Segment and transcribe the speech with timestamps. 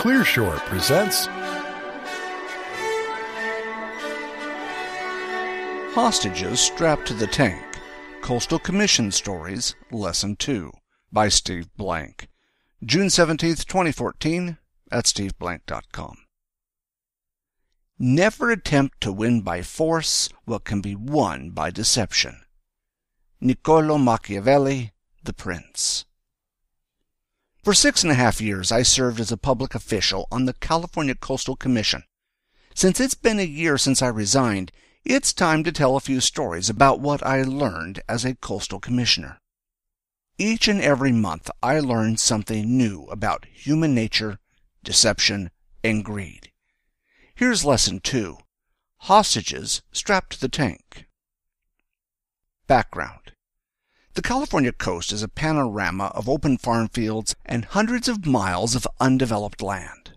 [0.00, 1.26] Clearshore presents
[5.94, 7.62] Hostages Strapped to the Tank
[8.22, 10.72] Coastal Commission Stories Lesson 2
[11.12, 12.28] by Steve Blank.
[12.82, 14.56] June 17th, 2014
[14.90, 16.16] at steveblank.com.
[17.98, 22.40] Never attempt to win by force what can be won by deception.
[23.38, 24.92] Niccolo Machiavelli,
[25.22, 26.06] The Prince.
[27.62, 31.14] For six and a half years, I served as a public official on the California
[31.14, 32.04] Coastal Commission.
[32.74, 34.72] Since it's been a year since I resigned,
[35.04, 39.40] it's time to tell a few stories about what I learned as a coastal commissioner.
[40.38, 44.38] Each and every month, I learned something new about human nature,
[44.82, 45.50] deception,
[45.84, 46.52] and greed.
[47.34, 48.38] Here's lesson two
[49.00, 51.06] Hostages strapped to the tank.
[52.66, 53.32] Background
[54.20, 58.86] the California coast is a panorama of open farm fields and hundreds of miles of
[59.00, 60.12] undeveloped land.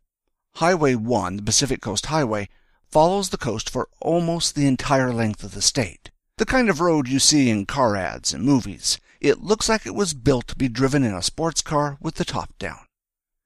[0.55, 2.49] Highway 1, the Pacific Coast Highway,
[2.91, 6.11] follows the coast for almost the entire length of the state.
[6.37, 8.99] The kind of road you see in car ads and movies.
[9.21, 12.25] It looks like it was built to be driven in a sports car with the
[12.25, 12.85] top down.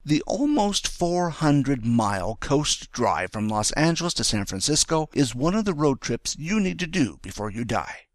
[0.04, 5.66] The almost 400 mile coast drive from Los Angeles to San Francisco is one of
[5.66, 8.07] the road trips you need to do before you die.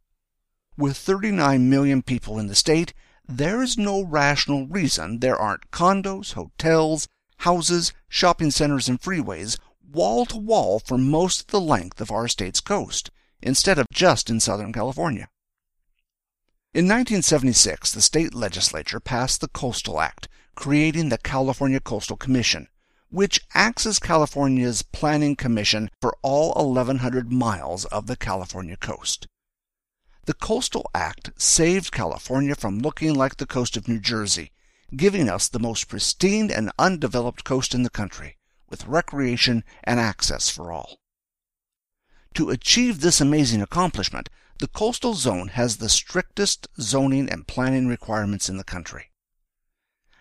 [0.76, 2.94] With 39 million people in the state,
[3.28, 7.08] there is no rational reason there aren't condos, hotels,
[7.38, 9.58] houses, shopping centers, and freeways
[9.92, 14.30] wall to wall for most of the length of our state's coast, instead of just
[14.30, 15.30] in Southern California.
[16.74, 22.68] In 1976, the state legislature passed the Coastal Act, creating the California Coastal Commission,
[23.10, 29.28] which acts as California's planning commission for all 1,100 miles of the California coast.
[30.26, 34.52] The Coastal Act saved California from looking like the coast of New Jersey,
[34.96, 38.38] giving us the most pristine and undeveloped coast in the country,
[38.70, 41.00] with recreation and access for all.
[42.36, 48.48] To achieve this amazing accomplishment, the coastal zone has the strictest zoning and planning requirements
[48.48, 49.12] in the country.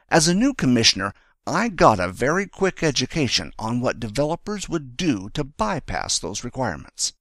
[0.08, 1.14] As a new commissioner,
[1.46, 7.12] I got a very quick education on what developers would do to bypass those requirements.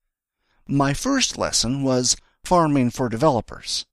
[0.68, 3.86] My first lesson was farming for developers.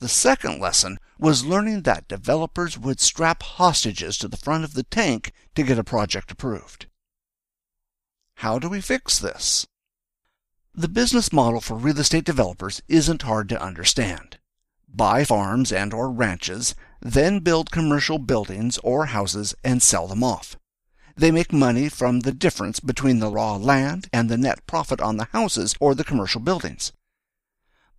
[0.00, 4.84] The second lesson was learning that developers would strap hostages to the front of the
[4.84, 6.86] tank to get a project approved.
[8.36, 9.66] How do we fix this?
[10.72, 14.38] The business model for real estate developers isn't hard to understand.
[14.88, 20.56] Buy farms and or ranches, then build commercial buildings or houses and sell them off.
[21.16, 25.16] They make money from the difference between the raw land and the net profit on
[25.16, 26.92] the houses or the commercial buildings.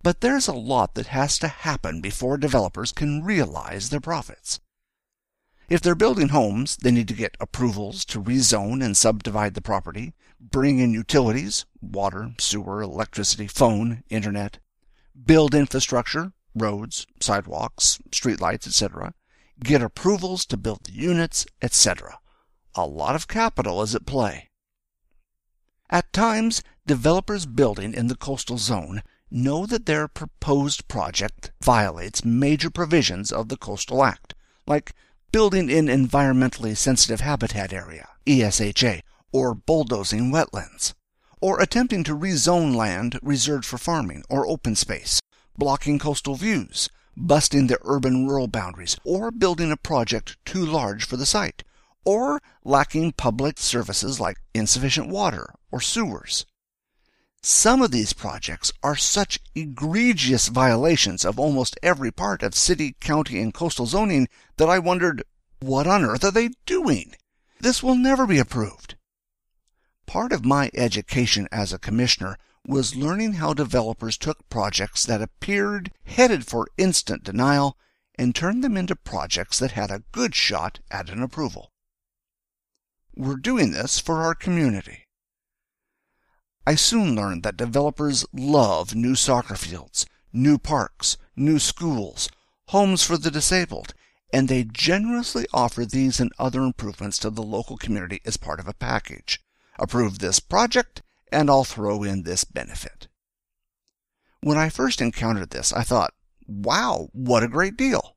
[0.02, 4.60] But there's a lot that has to happen before developers can realize their profits.
[5.68, 10.14] If they're building homes, they need to get approvals to rezone and subdivide the property,
[10.40, 14.58] bring in utilities, water, sewer, electricity, phone, internet,
[15.26, 19.14] build infrastructure, roads, sidewalks, streetlights, etc.,
[19.62, 22.18] get approvals to build the units, etc.
[22.74, 24.48] A lot of capital is at play.
[25.90, 32.70] At times, developers building in the coastal zone know that their proposed project violates major
[32.70, 34.34] provisions of the Coastal Act,
[34.66, 34.92] like
[35.32, 39.02] building in environmentally sensitive habitat area, ESHA,
[39.32, 40.94] or bulldozing wetlands,
[41.40, 45.20] or attempting to rezone land reserved for farming or open space,
[45.56, 51.26] blocking coastal views, busting the urban-rural boundaries, or building a project too large for the
[51.26, 51.62] site,
[52.04, 56.46] or lacking public services like insufficient water or sewers.
[57.42, 63.40] Some of these projects are such egregious violations of almost every part of city, county,
[63.40, 64.28] and coastal zoning
[64.58, 65.22] that I wondered,
[65.60, 67.14] what on earth are they doing?
[67.58, 68.96] This will never be approved.
[70.04, 72.36] Part of my education as a commissioner
[72.66, 77.78] was learning how developers took projects that appeared headed for instant denial
[78.16, 81.72] and turned them into projects that had a good shot at an approval.
[83.16, 85.06] We're doing this for our community.
[86.66, 92.28] I soon learned that developers love new soccer fields, new parks, new schools,
[92.68, 93.94] homes for the disabled,
[94.32, 98.68] and they generously offer these and other improvements to the local community as part of
[98.68, 99.40] a package.
[99.78, 101.02] Approve this project,
[101.32, 103.08] and I'll throw in this benefit.
[104.42, 106.14] When I first encountered this, I thought,
[106.46, 108.16] wow, what a great deal!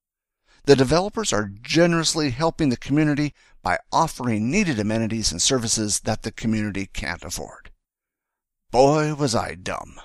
[0.65, 6.31] The developers are generously helping the community by offering needed amenities and services that the
[6.31, 7.71] community can't afford.
[8.73, 10.01] Boy, was I dumb.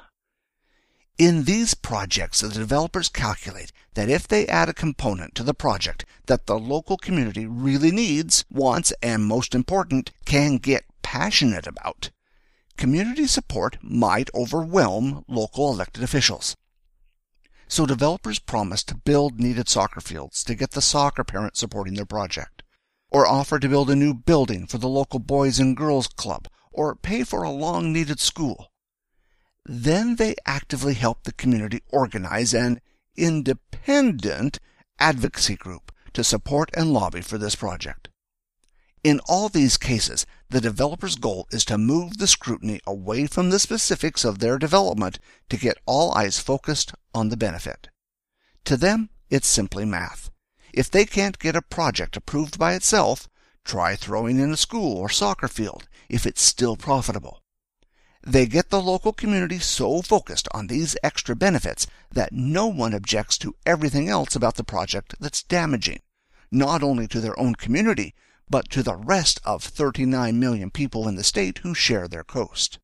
[1.16, 6.04] In these projects, the developers calculate that if they add a component to the project
[6.26, 12.10] that the local community really needs, wants, and most important, can get passionate about,
[12.76, 16.54] community support might overwhelm local elected officials.
[17.68, 22.04] So developers promise to build needed soccer fields to get the soccer parents supporting their
[22.04, 22.62] project,
[23.10, 26.94] or offer to build a new building for the local boys and girls club, or
[26.94, 28.70] pay for a long needed school.
[29.64, 32.80] Then they actively help the community organize an
[33.16, 34.58] independent
[34.98, 38.08] advocacy group to support and lobby for this project.
[39.04, 43.58] In all these cases, the developer's goal is to move the scrutiny away from the
[43.58, 45.18] specifics of their development
[45.50, 47.88] to get all eyes focused on the benefit.
[48.64, 50.30] To them, it's simply math.
[50.72, 53.28] If they can't get a project approved by itself,
[53.68, 57.42] try throwing in a school or soccer field if it's still profitable.
[58.26, 63.38] They get the local community so focused on these extra benefits that no one objects
[63.38, 66.00] to everything else about the project that's damaging,
[66.50, 68.14] not only to their own community,
[68.50, 72.78] but to the rest of 39 million people in the state who share their coast.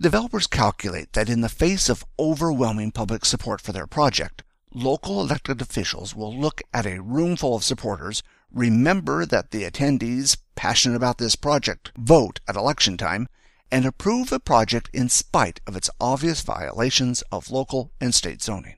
[0.00, 4.42] Developers calculate that in the face of overwhelming public support for their project,
[4.72, 10.36] local elected officials will look at a room full of supporters, remember that the attendees
[10.54, 13.26] passionate about this project vote at election time,
[13.72, 18.76] and approve the project in spite of its obvious violations of local and state zoning.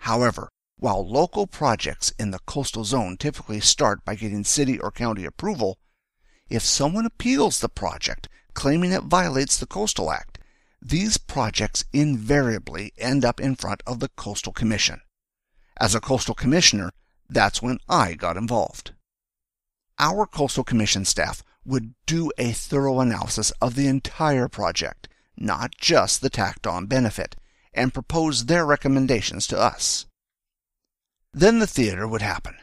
[0.00, 5.24] However, while local projects in the coastal zone typically start by getting city or county
[5.24, 5.78] approval,
[6.48, 10.38] if someone appeals the project claiming it violates the Coastal Act,
[10.82, 15.00] these projects invariably end up in front of the Coastal Commission.
[15.80, 16.90] As a coastal commissioner,
[17.28, 18.92] that's when I got involved.
[19.98, 26.20] Our Coastal Commission staff would do a thorough analysis of the entire project, not just
[26.20, 27.36] the tacked on benefit,
[27.74, 30.06] and propose their recommendations to us.
[31.32, 32.56] Then the theater would happen.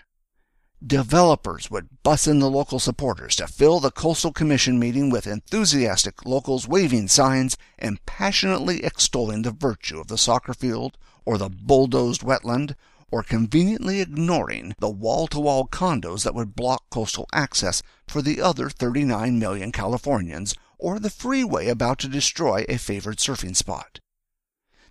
[0.86, 6.26] Developers would bus in the local supporters to fill the Coastal Commission meeting with enthusiastic
[6.26, 12.22] locals waving signs and passionately extolling the virtue of the soccer field or the bulldozed
[12.22, 12.76] wetland
[13.12, 19.38] or conveniently ignoring the wall-to-wall condos that would block coastal access for the other 39
[19.38, 24.00] million Californians or the freeway about to destroy a favored surfing spot.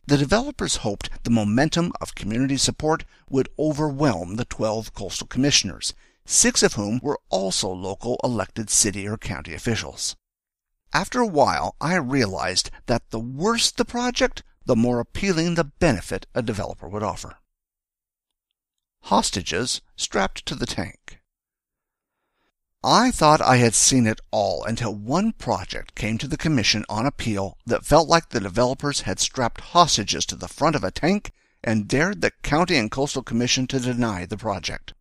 [0.06, 5.94] The developers hoped the momentum of community support would overwhelm the 12 coastal commissioners,
[6.26, 10.14] six of whom were also local elected city or county officials.
[10.92, 16.26] After a while, I realized that the worse the project, the more appealing the benefit
[16.34, 17.38] a developer would offer
[19.04, 21.20] hostages strapped to the tank.
[22.82, 27.06] I thought I had seen it all until one project came to the commission on
[27.06, 31.32] appeal that felt like the developers had strapped hostages to the front of a tank
[31.62, 34.94] and dared the county and coastal commission to deny the project.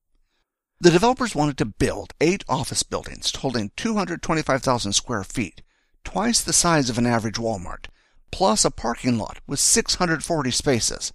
[0.79, 5.61] The developers wanted to build eight office buildings totaling 225,000 square feet,
[6.03, 7.85] twice the size of an average Walmart,
[8.31, 11.13] plus a parking lot with 640 spaces,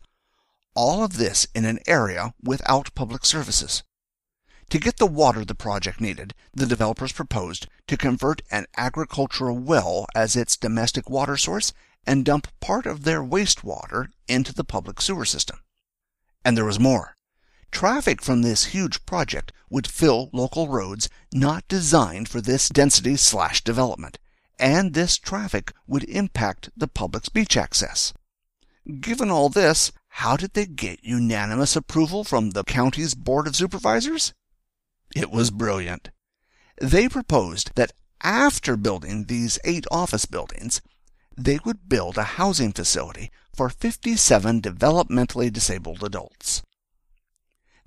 [0.78, 3.82] all of this in an area without public services.
[4.70, 10.06] To get the water the project needed, the developers proposed to convert an agricultural well
[10.14, 11.72] as its domestic water source
[12.06, 15.58] and dump part of their wastewater into the public sewer system.
[16.44, 17.16] And there was more.
[17.72, 23.64] Traffic from this huge project would fill local roads not designed for this density slash
[23.64, 24.20] development,
[24.60, 28.14] and this traffic would impact the public's beach access.
[29.00, 34.34] Given all this, how did they get unanimous approval from the county's Board of Supervisors?
[35.14, 36.10] It was brilliant.
[36.82, 40.82] They proposed that after building these eight office buildings,
[41.36, 46.64] they would build a housing facility for 57 developmentally disabled adults.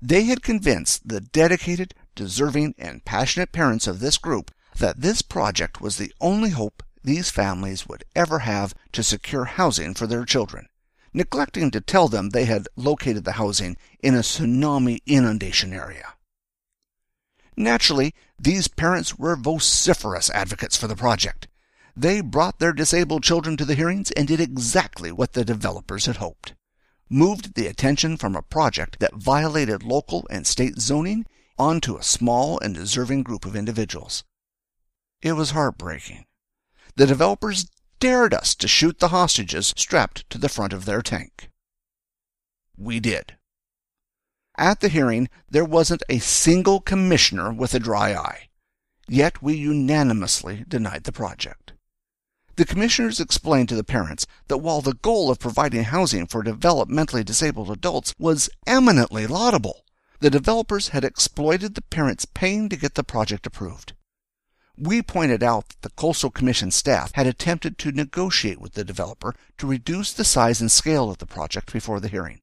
[0.00, 5.82] They had convinced the dedicated, deserving, and passionate parents of this group that this project
[5.82, 10.70] was the only hope these families would ever have to secure housing for their children
[11.14, 16.14] neglecting to tell them they had located the housing in a tsunami inundation area.
[17.56, 21.48] Naturally, these parents were vociferous advocates for the project.
[21.94, 26.16] They brought their disabled children to the hearings and did exactly what the developers had
[26.16, 26.54] hoped.
[27.10, 31.26] Moved the attention from a project that violated local and state zoning
[31.58, 34.24] onto a small and deserving group of individuals.
[35.20, 36.24] It was heartbreaking.
[36.96, 37.66] The developers
[38.02, 41.48] dared us to shoot the hostages strapped to the front of their tank.
[42.76, 43.36] We did.
[44.58, 48.48] At the hearing, there wasn't a single commissioner with a dry eye.
[49.06, 51.74] Yet we unanimously denied the project.
[52.56, 57.24] The commissioners explained to the parents that while the goal of providing housing for developmentally
[57.24, 59.84] disabled adults was eminently laudable,
[60.18, 63.92] the developers had exploited the parents' pain to get the project approved.
[64.84, 69.36] We pointed out that the Coastal Commission staff had attempted to negotiate with the developer
[69.58, 72.40] to reduce the size and scale of the project before the hearing,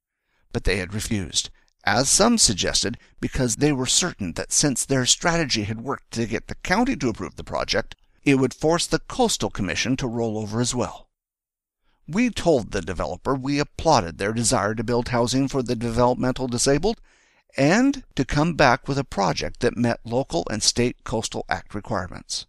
[0.53, 1.49] but they had refused,
[1.83, 6.47] as some suggested because they were certain that since their strategy had worked to get
[6.47, 10.61] the county to approve the project, it would force the Coastal Commission to roll over
[10.61, 11.09] as well.
[12.07, 17.01] We told the developer we applauded their desire to build housing for the developmental disabled
[17.57, 22.45] and to come back with a project that met local and state Coastal Act requirements.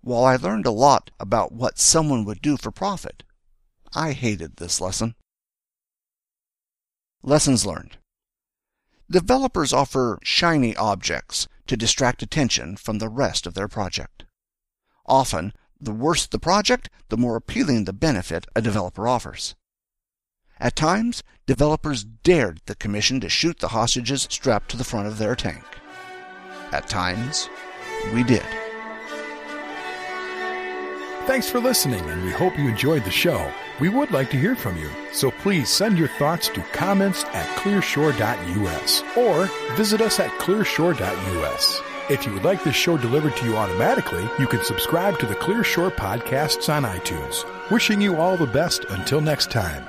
[0.00, 3.22] While I learned a lot about what someone would do for profit,
[3.94, 5.14] I hated this lesson.
[7.22, 7.96] Lessons learned.
[9.10, 14.24] Developers offer shiny objects to distract attention from the rest of their project.
[15.06, 19.54] Often, the worse the project, the more appealing the benefit a developer offers.
[20.60, 25.18] At times, developers dared the Commission to shoot the hostages strapped to the front of
[25.18, 25.64] their tank.
[26.72, 27.48] At times,
[28.12, 28.44] we did.
[31.26, 33.50] Thanks for listening, and we hope you enjoyed the show.
[33.80, 37.46] We would like to hear from you, so please send your thoughts to comments at
[37.58, 39.46] clearshore.us or
[39.76, 41.82] visit us at clearshore.us.
[42.10, 45.34] If you would like this show delivered to you automatically, you can subscribe to the
[45.34, 47.44] Clear Shore podcasts on iTunes.
[47.70, 49.86] Wishing you all the best until next time.